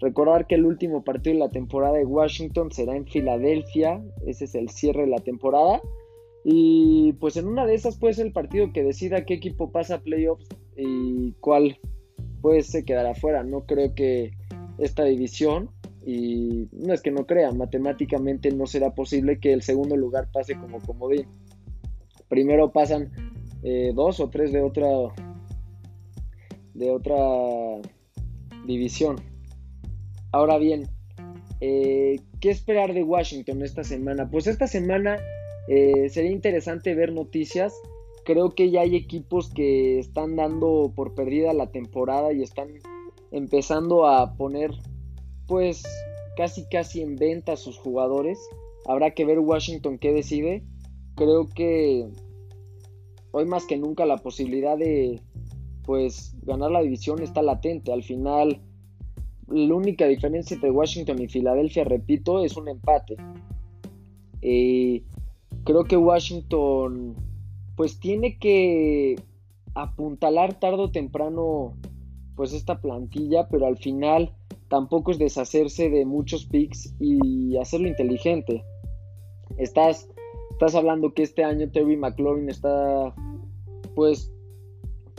Recordar 0.00 0.46
que 0.46 0.54
el 0.54 0.64
último 0.64 1.04
partido 1.04 1.34
de 1.34 1.40
la 1.40 1.50
temporada 1.50 1.98
de 1.98 2.06
Washington 2.06 2.70
será 2.72 2.96
en 2.96 3.06
Filadelfia, 3.06 4.02
ese 4.26 4.46
es 4.46 4.54
el 4.54 4.70
cierre 4.70 5.02
de 5.02 5.08
la 5.08 5.18
temporada. 5.18 5.82
Y 6.44 7.12
pues 7.14 7.36
en 7.36 7.46
una 7.46 7.66
de 7.66 7.74
esas 7.74 7.98
puede 7.98 8.14
ser 8.14 8.26
el 8.26 8.32
partido 8.32 8.72
que 8.72 8.82
decida 8.82 9.26
qué 9.26 9.34
equipo 9.34 9.70
pasa 9.70 9.96
a 9.96 10.00
playoffs 10.00 10.48
y 10.76 11.32
cuál 11.40 11.76
pues 12.40 12.68
se 12.68 12.86
quedará 12.86 13.14
fuera. 13.14 13.42
No 13.42 13.66
creo 13.66 13.94
que 13.94 14.30
esta 14.78 15.04
división 15.04 15.70
y 16.08 16.70
no 16.72 16.94
es 16.94 17.02
que 17.02 17.10
no 17.10 17.26
crea, 17.26 17.52
matemáticamente 17.52 18.50
no 18.50 18.66
será 18.66 18.94
posible 18.94 19.40
que 19.40 19.52
el 19.52 19.60
segundo 19.60 19.94
lugar 19.94 20.30
pase 20.32 20.54
como 20.54 20.80
comodín. 20.80 21.26
Primero 22.30 22.72
pasan 22.72 23.12
eh, 23.62 23.92
dos 23.94 24.18
o 24.18 24.30
tres 24.30 24.50
de 24.50 24.62
otra 24.62 24.88
de 26.72 26.90
otra 26.90 27.14
división. 28.64 29.16
Ahora 30.32 30.56
bien, 30.56 30.88
eh, 31.60 32.16
¿qué 32.40 32.48
esperar 32.48 32.94
de 32.94 33.02
Washington 33.02 33.62
esta 33.62 33.84
semana? 33.84 34.30
Pues 34.30 34.46
esta 34.46 34.66
semana 34.66 35.18
eh, 35.68 36.08
sería 36.08 36.30
interesante 36.30 36.94
ver 36.94 37.12
noticias. 37.12 37.74
Creo 38.24 38.54
que 38.54 38.70
ya 38.70 38.80
hay 38.80 38.96
equipos 38.96 39.50
que 39.52 39.98
están 39.98 40.36
dando 40.36 40.90
por 40.96 41.14
perdida 41.14 41.52
la 41.52 41.70
temporada 41.70 42.32
y 42.32 42.42
están 42.42 42.68
empezando 43.30 44.06
a 44.06 44.34
poner 44.36 44.70
pues 45.48 45.82
casi 46.36 46.66
casi 46.68 47.00
en 47.00 47.16
venta 47.16 47.54
a 47.54 47.56
sus 47.56 47.76
jugadores. 47.76 48.38
Habrá 48.86 49.12
que 49.12 49.24
ver 49.24 49.40
Washington 49.40 49.98
qué 49.98 50.12
decide. 50.12 50.62
Creo 51.16 51.48
que 51.48 52.06
hoy 53.32 53.44
más 53.46 53.66
que 53.66 53.76
nunca 53.76 54.06
la 54.06 54.18
posibilidad 54.18 54.78
de 54.78 55.20
pues 55.84 56.36
ganar 56.42 56.70
la 56.70 56.82
división 56.82 57.22
está 57.22 57.42
latente. 57.42 57.92
Al 57.92 58.04
final 58.04 58.60
la 59.48 59.74
única 59.74 60.06
diferencia 60.06 60.54
entre 60.54 60.70
Washington 60.70 61.20
y 61.22 61.28
Filadelfia, 61.28 61.84
repito, 61.84 62.44
es 62.44 62.56
un 62.56 62.68
empate. 62.68 63.16
Eh, 64.42 65.02
creo 65.64 65.84
que 65.84 65.96
Washington 65.96 67.16
pues 67.74 67.98
tiene 67.98 68.38
que 68.38 69.16
apuntalar 69.74 70.58
tarde 70.60 70.82
o 70.82 70.90
temprano 70.90 71.74
pues 72.36 72.52
esta 72.52 72.80
plantilla, 72.80 73.48
pero 73.48 73.66
al 73.66 73.78
final 73.78 74.34
tampoco 74.68 75.10
es 75.10 75.18
deshacerse 75.18 75.90
de 75.90 76.04
muchos 76.04 76.46
picks 76.46 76.94
y 77.00 77.56
hacerlo 77.56 77.88
inteligente. 77.88 78.64
Estás, 79.56 80.08
estás 80.50 80.74
hablando 80.74 81.14
que 81.14 81.22
este 81.22 81.44
año 81.44 81.70
Terry 81.70 81.96
McLaurin 81.96 82.48
está 82.48 83.14
pues 83.94 84.32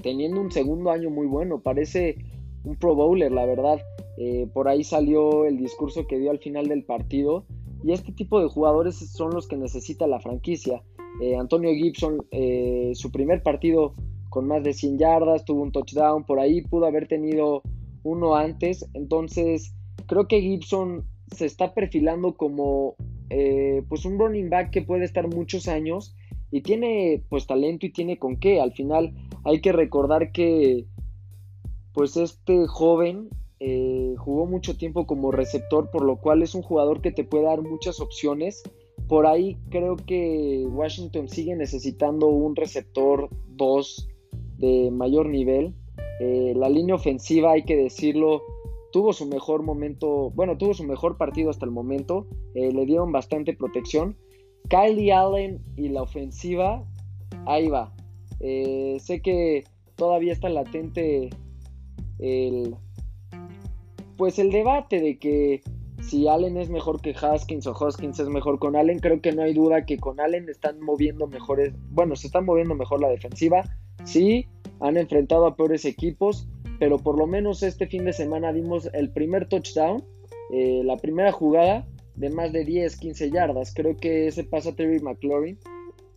teniendo 0.02 0.40
un 0.40 0.52
segundo 0.52 0.92
año 0.92 1.10
muy 1.10 1.28
bueno, 1.28 1.60
parece 1.62 2.18
un 2.64 2.76
pro 2.76 2.96
bowler, 2.96 3.32
la 3.32 3.46
verdad. 3.46 3.80
Eh, 4.18 4.48
por 4.54 4.68
ahí 4.68 4.84
salió 4.84 5.46
el 5.46 5.58
discurso 5.58 6.06
que 6.08 6.20
dio 6.20 6.32
al 6.32 6.40
final 6.40 6.68
del 6.68 6.84
partido 6.84 7.46
y 7.84 7.94
este 7.94 8.12
tipo 8.12 8.42
de 8.42 8.50
jugadores 8.50 8.96
son 8.96 9.32
los 9.32 9.48
que 9.48 9.58
necesita 9.58 10.08
la 10.08 10.20
franquicia. 10.20 10.84
Eh, 11.22 11.36
Antonio 11.36 11.72
Gibson, 11.74 12.26
eh, 12.32 12.92
su 12.94 13.12
primer 13.12 13.42
partido 13.44 13.96
con 14.30 14.48
más 14.48 14.64
de 14.64 14.74
100 14.74 15.00
yardas, 15.00 15.44
tuvo 15.44 15.64
un 15.64 15.72
touchdown, 15.72 16.26
por 16.26 16.40
ahí 16.40 16.62
pudo 16.62 16.86
haber 16.86 17.08
tenido 17.08 17.64
uno 18.04 18.36
antes. 18.36 18.86
Entonces, 18.94 19.74
creo 20.08 20.28
que 20.28 20.42
Gibson 20.42 21.06
se 21.36 21.46
está 21.46 21.74
perfilando 21.74 22.36
como 22.36 22.96
eh, 23.30 23.84
pues 23.88 24.06
un 24.06 24.18
running 24.18 24.50
back 24.50 24.72
que 24.72 24.82
puede 24.82 25.06
estar 25.06 25.28
muchos 25.28 25.68
años 25.68 26.16
y 26.52 26.62
tiene 26.62 27.24
pues 27.30 27.46
talento 27.46 27.86
y 27.86 27.92
tiene 27.92 28.18
con 28.18 28.38
qué. 28.38 28.60
Al 28.60 28.74
final 28.74 29.14
hay 29.44 29.62
que 29.62 29.72
recordar 29.72 30.32
que 30.32 30.86
pues 31.94 32.18
este 32.18 32.68
joven 32.68 33.30
eh, 33.60 34.16
jugó 34.18 34.46
mucho 34.46 34.78
tiempo 34.78 35.06
como 35.06 35.32
receptor, 35.32 35.92
por 35.92 36.04
lo 36.04 36.18
cual 36.18 36.42
es 36.42 36.56
un 36.56 36.62
jugador 36.62 37.02
que 37.02 37.12
te 37.12 37.24
puede 37.24 37.46
dar 37.46 37.62
muchas 37.62 38.00
opciones. 38.00 38.64
Por 39.08 39.26
ahí 39.26 39.58
creo 39.70 39.96
que 39.96 40.66
Washington 40.68 41.30
sigue 41.30 41.56
necesitando 41.56 42.28
un 42.28 42.56
receptor 42.56 43.30
2 43.56 44.08
de 44.58 44.92
mayor 44.92 45.30
nivel. 45.30 45.76
Eh, 46.20 46.54
la 46.56 46.70
línea 46.70 46.96
ofensiva, 46.96 47.54
hay 47.54 47.64
que 47.64 47.76
decirlo, 47.76 48.44
tuvo 48.92 49.14
su 49.14 49.26
mejor 49.26 49.64
momento, 49.64 50.32
bueno, 50.32 50.58
tuvo 50.58 50.74
su 50.74 50.84
mejor 50.84 51.18
partido 51.18 51.50
hasta 51.50 51.66
el 51.66 51.72
momento, 51.72 52.28
eh, 52.56 52.72
le 52.72 52.86
dieron 52.86 53.12
bastante 53.12 53.54
protección. 53.54 54.18
Kylie 54.70 55.14
Allen 55.14 55.62
y 55.78 55.90
la 55.90 56.04
ofensiva, 56.04 56.84
ahí 57.46 57.68
va. 57.68 57.94
Eh, 58.40 58.98
sé 59.00 59.22
que 59.22 59.64
todavía 59.96 60.34
está 60.34 60.50
latente 60.50 61.30
el, 62.20 62.76
pues 64.18 64.40
el 64.40 64.52
debate 64.52 65.00
de 65.00 65.18
que 65.18 65.62
si 66.02 66.28
Allen 66.28 66.58
es 66.58 66.70
mejor 66.70 67.02
que 67.02 67.14
Haskins 67.14 67.68
o 67.68 67.76
Haskins 67.76 68.20
es 68.20 68.30
mejor 68.30 68.60
con 68.60 68.76
Allen, 68.76 69.00
creo 69.00 69.22
que 69.22 69.32
no 69.32 69.44
hay 69.44 69.54
duda 69.54 69.86
que 69.86 69.98
con 69.98 70.20
Allen 70.20 70.48
están 70.50 70.80
moviendo 70.82 71.28
mejores, 71.28 71.74
bueno, 71.92 72.16
se 72.16 72.28
están 72.28 72.46
moviendo 72.46 72.76
mejor 72.76 73.02
la 73.02 73.10
defensiva, 73.10 73.64
sí, 74.06 74.48
han 74.80 74.98
enfrentado 74.98 75.46
a 75.46 75.56
peores 75.56 75.86
equipos, 75.86 76.48
pero 76.80 76.98
por 76.98 77.18
lo 77.18 77.28
menos 77.28 77.64
este 77.64 77.88
fin 77.88 78.06
de 78.06 78.14
semana 78.14 78.54
dimos 78.54 78.90
el 78.94 79.12
primer 79.12 79.48
touchdown, 79.48 80.04
eh, 80.52 80.82
la 80.84 80.98
primera 80.98 81.32
jugada 81.32 81.88
de 82.16 82.30
más 82.30 82.52
de 82.52 82.66
10, 82.66 82.98
15 82.98 83.32
yardas. 83.32 83.74
Creo 83.74 83.96
que 83.98 84.28
ese 84.28 84.44
pasa 84.44 84.76
Terry 84.76 85.00
McLaurin, 85.00 85.58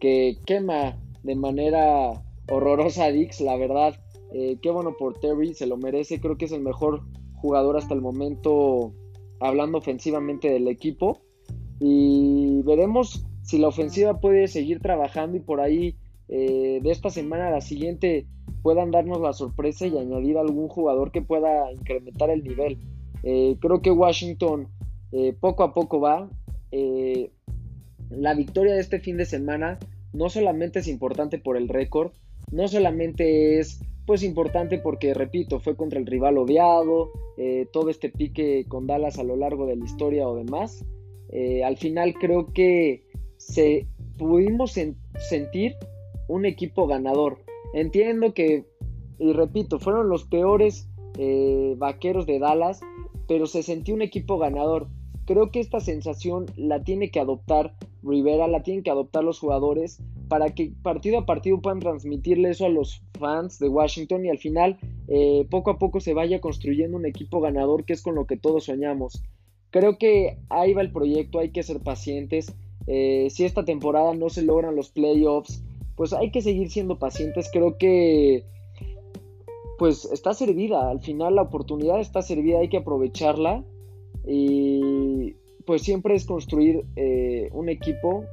que 0.00 0.36
quema 0.46 0.98
de 1.22 1.36
manera 1.36 2.22
horrorosa 2.50 3.04
a 3.04 3.12
Dix, 3.12 3.40
la 3.40 3.56
verdad. 3.56 3.94
Eh, 4.32 4.58
qué 4.62 4.70
bueno 4.70 4.96
por 4.98 5.20
Terry, 5.20 5.54
se 5.54 5.66
lo 5.66 5.76
merece. 5.76 6.20
Creo 6.20 6.36
que 6.36 6.46
es 6.46 6.52
el 6.52 6.62
mejor 6.62 7.02
jugador 7.36 7.76
hasta 7.76 7.94
el 7.94 8.00
momento, 8.00 8.92
hablando 9.40 9.78
ofensivamente 9.78 10.50
del 10.50 10.68
equipo. 10.68 11.22
Y 11.78 12.62
veremos 12.62 13.26
si 13.42 13.58
la 13.58 13.68
ofensiva 13.68 14.20
puede 14.20 14.48
seguir 14.48 14.80
trabajando 14.80 15.36
y 15.36 15.40
por 15.40 15.60
ahí 15.60 15.96
eh, 16.34 16.80
de 16.82 16.90
esta 16.90 17.10
semana 17.10 17.48
a 17.48 17.50
la 17.50 17.60
siguiente 17.60 18.26
puedan 18.62 18.90
darnos 18.90 19.20
la 19.20 19.34
sorpresa 19.34 19.86
y 19.86 19.98
añadir 19.98 20.38
algún 20.38 20.66
jugador 20.66 21.12
que 21.12 21.20
pueda 21.20 21.70
incrementar 21.70 22.30
el 22.30 22.42
nivel. 22.42 22.78
Eh, 23.22 23.56
creo 23.60 23.82
que 23.82 23.90
Washington 23.90 24.68
eh, 25.12 25.36
poco 25.38 25.62
a 25.62 25.74
poco 25.74 26.00
va. 26.00 26.30
la 28.08 28.34
victoria 28.34 28.72
de 28.72 28.80
este 28.80 28.98
fin 28.98 29.18
de 29.18 29.26
semana 29.26 29.78
no 30.14 30.30
solamente 30.30 30.78
es 30.78 30.88
importante 30.88 31.38
por 31.38 31.58
el 31.58 31.68
récord, 31.68 32.12
no 32.50 32.66
solamente 32.66 33.58
es 33.58 33.82
pues 34.06 34.22
importante 34.22 34.78
porque, 34.78 35.12
repito, 35.12 35.60
fue 35.60 35.76
contra 35.76 35.98
el 35.98 36.06
rival 36.06 36.38
odiado, 36.38 37.10
todo 37.72 37.90
este 37.90 38.08
pique 38.08 38.64
con 38.68 38.86
Dallas 38.86 39.18
a 39.18 39.22
lo 39.22 39.36
largo 39.36 39.66
de 39.66 39.76
la 39.76 39.84
historia 39.84 40.26
o 40.26 40.34
demás. 40.34 40.82
al 41.64 41.76
final 41.76 42.14
creo 42.14 42.52
que 42.54 43.04
se 43.36 43.86
pudimos 44.16 44.72
sentir 45.18 45.76
un 46.32 46.46
equipo 46.46 46.86
ganador. 46.86 47.38
Entiendo 47.74 48.32
que, 48.34 48.64
y 49.18 49.32
repito, 49.32 49.78
fueron 49.78 50.08
los 50.08 50.24
peores 50.24 50.88
eh, 51.18 51.74
vaqueros 51.76 52.26
de 52.26 52.38
Dallas, 52.38 52.80
pero 53.28 53.46
se 53.46 53.62
sentía 53.62 53.94
un 53.94 54.02
equipo 54.02 54.38
ganador. 54.38 54.88
Creo 55.26 55.50
que 55.50 55.60
esta 55.60 55.80
sensación 55.80 56.46
la 56.56 56.82
tiene 56.82 57.10
que 57.10 57.20
adoptar 57.20 57.74
Rivera, 58.02 58.48
la 58.48 58.62
tienen 58.62 58.82
que 58.82 58.90
adoptar 58.90 59.22
los 59.22 59.38
jugadores 59.38 60.02
para 60.28 60.54
que 60.54 60.72
partido 60.82 61.18
a 61.18 61.26
partido 61.26 61.60
puedan 61.60 61.78
transmitirle 61.78 62.50
eso 62.50 62.64
a 62.64 62.70
los 62.70 63.02
fans 63.18 63.58
de 63.58 63.68
Washington 63.68 64.24
y 64.24 64.30
al 64.30 64.38
final 64.38 64.78
eh, 65.08 65.46
poco 65.50 65.70
a 65.70 65.78
poco 65.78 66.00
se 66.00 66.14
vaya 66.14 66.40
construyendo 66.40 66.96
un 66.96 67.06
equipo 67.06 67.40
ganador 67.40 67.84
que 67.84 67.92
es 67.92 68.02
con 68.02 68.14
lo 68.14 68.26
que 68.26 68.38
todos 68.38 68.64
soñamos. 68.64 69.22
Creo 69.70 69.98
que 69.98 70.38
ahí 70.48 70.72
va 70.72 70.82
el 70.82 70.90
proyecto, 70.90 71.38
hay 71.38 71.50
que 71.50 71.62
ser 71.62 71.80
pacientes. 71.80 72.52
Eh, 72.86 73.28
si 73.30 73.44
esta 73.44 73.64
temporada 73.64 74.14
no 74.14 74.28
se 74.30 74.42
logran 74.42 74.74
los 74.74 74.90
playoffs, 74.90 75.62
pues 75.96 76.12
hay 76.12 76.30
que 76.30 76.42
seguir 76.42 76.70
siendo 76.70 76.98
pacientes. 76.98 77.50
Creo 77.52 77.78
que 77.78 78.44
pues 79.78 80.04
está 80.12 80.32
servida, 80.32 80.90
al 80.90 81.00
final 81.00 81.34
la 81.34 81.42
oportunidad 81.42 82.00
está 82.00 82.22
servida, 82.22 82.60
hay 82.60 82.68
que 82.68 82.76
aprovecharla 82.76 83.64
y 84.24 85.34
pues 85.66 85.82
siempre 85.82 86.14
es 86.14 86.24
construir 86.24 86.84
eh, 86.96 87.50
un 87.52 87.68
equipo 87.68 88.24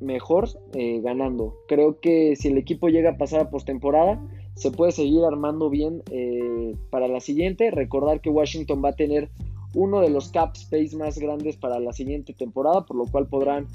mejor 0.00 0.48
eh, 0.72 1.00
ganando. 1.00 1.54
Creo 1.68 2.00
que 2.00 2.36
si 2.36 2.48
el 2.48 2.58
equipo 2.58 2.88
llega 2.88 3.10
a 3.10 3.16
pasar 3.16 3.40
a 3.40 3.50
postemporada, 3.50 4.20
se 4.54 4.70
puede 4.70 4.92
seguir 4.92 5.24
armando 5.24 5.70
bien 5.70 6.02
eh, 6.10 6.74
para 6.90 7.08
la 7.08 7.20
siguiente. 7.20 7.70
Recordar 7.70 8.20
que 8.20 8.30
Washington 8.30 8.82
va 8.84 8.90
a 8.90 8.96
tener 8.96 9.30
uno 9.74 10.00
de 10.00 10.10
los 10.10 10.30
cap 10.30 10.56
space 10.56 10.96
más 10.96 11.18
grandes 11.18 11.56
para 11.56 11.80
la 11.80 11.92
siguiente 11.92 12.32
temporada, 12.32 12.84
por 12.84 12.96
lo 12.96 13.06
cual 13.06 13.26
podrán 13.26 13.68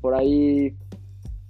por 0.00 0.14
ahí, 0.14 0.74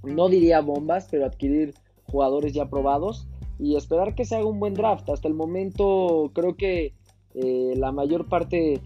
no 0.03 0.29
diría 0.29 0.61
bombas, 0.61 1.09
pero 1.11 1.27
adquirir 1.27 1.75
jugadores 2.05 2.53
ya 2.53 2.69
probados 2.69 3.27
y 3.59 3.77
esperar 3.77 4.15
que 4.15 4.25
se 4.25 4.37
haga 4.37 4.47
un 4.47 4.61
buen 4.61 4.75
draft. 4.75 5.09
Hasta 5.11 5.29
el 5.29 5.35
momento 5.35 6.31
creo 6.35 6.57
que 6.57 6.95
la 7.35 7.93
mayor 7.93 8.29
parte 8.31 8.81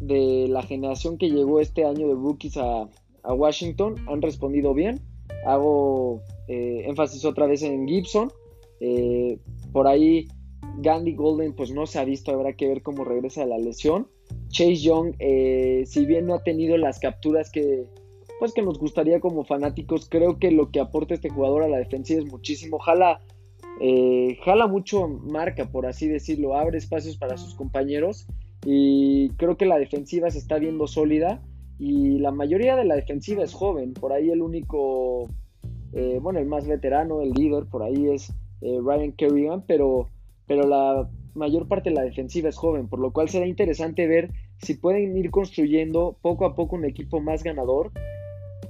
de 0.00 0.46
la 0.48 0.62
generación 0.62 1.18
que 1.18 1.30
llegó 1.30 1.60
este 1.60 1.84
año 1.84 2.08
de 2.08 2.14
rookies 2.14 2.56
a, 2.56 2.88
Washington 3.22 3.96
han 4.08 4.22
respondido 4.22 4.72
bien. 4.72 4.98
Hago 5.44 6.22
eh, 6.48 6.84
énfasis 6.86 7.26
otra 7.26 7.46
vez 7.46 7.62
en 7.62 7.86
Gibson. 7.86 8.32
Eh, 8.80 9.38
por 9.72 9.86
ahí 9.86 10.26
Gandhi 10.78 11.14
Golden 11.14 11.52
pues 11.52 11.70
no 11.70 11.86
se 11.86 11.98
ha 11.98 12.04
visto, 12.04 12.32
habrá 12.32 12.54
que 12.54 12.66
ver 12.66 12.82
cómo 12.82 13.04
regresa 13.04 13.42
de 13.42 13.48
la 13.48 13.58
lesión. 13.58 14.08
Chase 14.48 14.76
Young, 14.76 15.14
eh, 15.18 15.84
si 15.86 16.06
bien 16.06 16.26
no 16.26 16.34
ha 16.34 16.42
tenido 16.42 16.78
las 16.78 16.98
capturas 16.98 17.50
que, 17.50 17.84
pues 18.40 18.52
que 18.52 18.62
nos 18.62 18.78
gustaría 18.78 19.20
como 19.20 19.44
fanáticos, 19.44 20.08
creo 20.08 20.38
que 20.38 20.50
lo 20.50 20.70
que 20.70 20.80
aporta 20.80 21.14
este 21.14 21.28
jugador 21.28 21.62
a 21.62 21.68
la 21.68 21.78
defensiva 21.78 22.20
es 22.20 22.26
muchísimo. 22.26 22.80
Jala, 22.80 23.20
jala 24.44 24.66
mucho 24.66 25.06
marca, 25.06 25.70
por 25.70 25.86
así 25.86 26.08
decirlo, 26.08 26.56
abre 26.56 26.78
espacios 26.78 27.16
para 27.16 27.36
sus 27.36 27.54
compañeros 27.54 28.26
y 28.64 29.30
creo 29.36 29.56
que 29.56 29.66
la 29.66 29.78
defensiva 29.78 30.30
se 30.30 30.38
está 30.38 30.58
viendo 30.58 30.86
sólida 30.86 31.42
y 31.78 32.18
la 32.18 32.30
mayoría 32.30 32.76
de 32.76 32.84
la 32.84 32.94
defensiva 32.94 33.42
es 33.42 33.54
joven. 33.54 33.94
Por 33.94 34.12
ahí 34.12 34.30
el 34.30 34.42
único, 34.42 35.28
eh, 35.94 36.18
bueno, 36.20 36.38
el 36.38 36.46
más 36.46 36.68
veterano, 36.68 37.22
el 37.22 37.30
líder, 37.30 37.64
por 37.66 37.82
ahí 37.82 38.08
es 38.08 38.32
eh, 38.60 38.78
Ryan 38.84 39.12
Kerrigan, 39.12 39.64
pero, 39.66 40.08
pero 40.46 40.66
la 40.68 41.08
mayor 41.34 41.68
parte 41.68 41.88
de 41.88 41.96
la 41.96 42.02
defensiva 42.02 42.50
es 42.50 42.56
joven, 42.56 42.88
por 42.88 42.98
lo 42.98 43.12
cual 43.12 43.30
será 43.30 43.46
interesante 43.46 44.06
ver 44.06 44.30
si 44.58 44.74
pueden 44.74 45.16
ir 45.16 45.30
construyendo 45.30 46.18
poco 46.20 46.44
a 46.44 46.54
poco 46.54 46.76
un 46.76 46.84
equipo 46.84 47.20
más 47.20 47.42
ganador. 47.42 47.92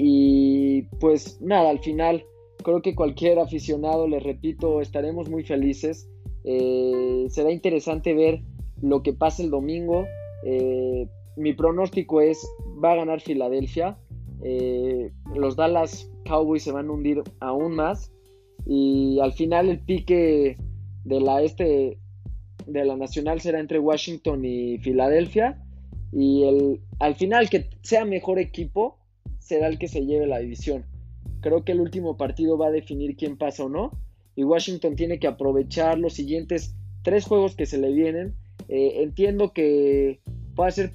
Y 0.02 0.84
pues 0.98 1.42
nada, 1.42 1.68
al 1.68 1.80
final 1.80 2.24
creo 2.64 2.80
que 2.80 2.94
cualquier 2.94 3.38
aficionado, 3.38 4.08
les 4.08 4.22
repito, 4.22 4.80
estaremos 4.80 5.28
muy 5.28 5.44
felices. 5.44 6.08
Eh, 6.44 7.26
será 7.28 7.52
interesante 7.52 8.14
ver 8.14 8.40
lo 8.80 9.02
que 9.02 9.12
pasa 9.12 9.42
el 9.42 9.50
domingo. 9.50 10.06
Eh, 10.46 11.06
mi 11.36 11.52
pronóstico 11.52 12.22
es, 12.22 12.38
va 12.82 12.92
a 12.92 12.96
ganar 12.96 13.20
Filadelfia. 13.20 13.98
Eh, 14.42 15.12
los 15.34 15.56
Dallas 15.56 16.10
Cowboys 16.24 16.62
se 16.62 16.72
van 16.72 16.88
a 16.88 16.92
hundir 16.92 17.22
aún 17.40 17.76
más. 17.76 18.10
Y 18.64 19.20
al 19.20 19.34
final 19.34 19.68
el 19.68 19.80
pique 19.80 20.56
de 21.04 21.20
la 21.20 21.42
este 21.42 21.98
de 22.66 22.84
la 22.86 22.96
nacional 22.96 23.42
será 23.42 23.60
entre 23.60 23.78
Washington 23.78 24.46
y 24.46 24.78
Filadelfia. 24.78 25.62
Y 26.10 26.44
el, 26.44 26.80
al 27.00 27.16
final 27.16 27.50
que 27.50 27.68
sea 27.82 28.06
mejor 28.06 28.38
equipo 28.38 28.99
será 29.50 29.68
el 29.68 29.78
que 29.78 29.88
se 29.88 30.06
lleve 30.06 30.26
la 30.26 30.38
división. 30.38 30.86
Creo 31.40 31.64
que 31.64 31.72
el 31.72 31.80
último 31.80 32.16
partido 32.16 32.56
va 32.56 32.68
a 32.68 32.72
definir 32.72 33.16
quién 33.16 33.36
pasa 33.36 33.64
o 33.64 33.68
no. 33.68 33.92
Y 34.34 34.44
Washington 34.44 34.96
tiene 34.96 35.18
que 35.18 35.26
aprovechar 35.26 35.98
los 35.98 36.14
siguientes 36.14 36.74
tres 37.02 37.26
juegos 37.26 37.54
que 37.54 37.66
se 37.66 37.78
le 37.78 37.92
vienen 37.92 38.34
eh, 38.68 39.02
entiendo 39.02 39.52
que 39.52 40.20
puede 40.54 40.70
ser 40.70 40.92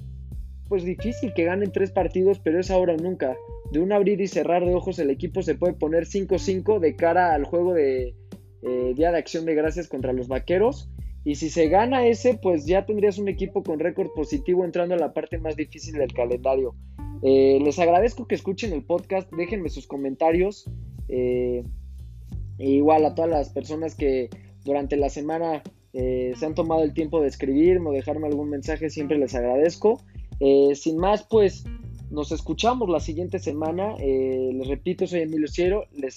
pues 0.68 0.84
difícil 0.84 1.32
que 1.34 1.44
ganen 1.44 1.70
tres 1.72 1.90
partidos, 1.90 2.40
pero 2.40 2.58
es 2.58 2.70
ahora 2.70 2.94
o 2.94 2.96
nunca. 2.96 3.36
De 3.70 3.80
un 3.80 3.92
abrir 3.92 4.20
y 4.20 4.28
cerrar 4.28 4.64
de 4.64 4.74
ojos 4.74 4.98
el 4.98 5.10
equipo 5.10 5.42
se 5.42 5.54
puede 5.54 5.74
poner 5.74 6.06
5-5 6.06 6.78
de 6.80 6.96
cara 6.96 7.34
al 7.34 7.44
juego 7.44 7.74
de 7.74 8.14
eh, 8.62 8.94
Día 8.96 9.12
de 9.12 9.18
Acción 9.18 9.44
de 9.44 9.54
Gracias 9.54 9.88
contra 9.88 10.12
los 10.12 10.28
Vaqueros. 10.28 10.90
Y 11.24 11.34
si 11.34 11.50
se 11.50 11.68
gana 11.68 12.06
ese, 12.06 12.38
pues 12.40 12.66
ya 12.66 12.86
tendrías 12.86 13.18
un 13.18 13.28
equipo 13.28 13.62
con 13.62 13.78
récord 13.78 14.08
positivo 14.14 14.64
entrando 14.64 14.94
a 14.94 14.98
la 14.98 15.12
parte 15.12 15.38
más 15.38 15.56
difícil 15.56 15.94
del 15.94 16.12
calendario. 16.12 16.74
Eh, 17.22 17.58
les 17.62 17.78
agradezco 17.78 18.26
que 18.26 18.34
escuchen 18.34 18.72
el 18.72 18.84
podcast, 18.84 19.30
déjenme 19.32 19.68
sus 19.68 19.86
comentarios. 19.86 20.70
igual 22.58 23.04
a 23.04 23.14
todas 23.14 23.30
las 23.30 23.50
personas 23.50 23.94
que 23.94 24.30
durante 24.64 24.96
la 24.96 25.08
semana 25.08 25.62
eh, 25.98 26.34
se 26.36 26.44
han 26.44 26.54
tomado 26.54 26.82
el 26.82 26.92
tiempo 26.92 27.22
de 27.22 27.28
escribirme 27.28 27.88
o 27.88 27.92
dejarme 27.92 28.26
algún 28.26 28.50
mensaje, 28.50 28.90
siempre 28.90 29.16
les 29.16 29.34
agradezco. 29.34 30.02
Eh, 30.40 30.74
sin 30.74 30.98
más, 30.98 31.22
pues 31.22 31.64
nos 32.10 32.32
escuchamos 32.32 32.90
la 32.90 33.00
siguiente 33.00 33.38
semana. 33.38 33.94
Eh, 33.98 34.50
les 34.52 34.68
repito, 34.68 35.06
soy 35.06 35.20
Emilio 35.20 35.48
Ciero. 35.48 35.86
Les, 35.94 36.14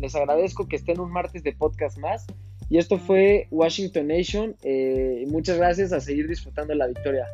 les 0.00 0.14
agradezco 0.14 0.68
que 0.68 0.76
estén 0.76 1.00
un 1.00 1.10
martes 1.10 1.42
de 1.42 1.52
podcast 1.52 1.98
más. 1.98 2.24
Y 2.70 2.78
esto 2.78 2.98
fue 2.98 3.48
Washington 3.50 4.06
Nation. 4.06 4.56
muchas 5.28 5.56
gracias 5.58 5.92
a 5.92 6.00
seguir 6.00 6.28
disfrutando 6.28 6.72
la 6.74 6.86
victoria. 6.86 7.26